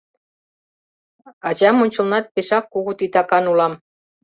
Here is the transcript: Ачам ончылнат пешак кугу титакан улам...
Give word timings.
Ачам 1.49 1.75
ончылнат 1.83 2.25
пешак 2.33 2.65
кугу 2.73 2.91
титакан 2.99 3.45
улам... 3.51 3.73